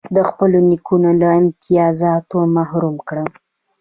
د 0.15 0.17
خپلو 0.29 0.57
نیکونو 0.69 1.09
له 1.21 1.29
امتیازاتو 1.39 2.37
محروم 2.55 2.95
کړ. 3.07 3.17